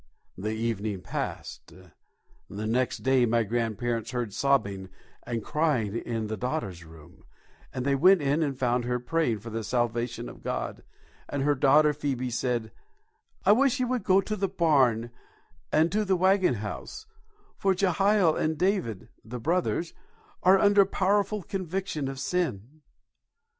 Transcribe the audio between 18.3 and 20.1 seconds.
and David (the brothers)